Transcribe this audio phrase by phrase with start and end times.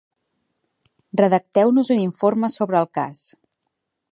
[1.21, 3.25] Redacteu-nos un informe sobre el cas.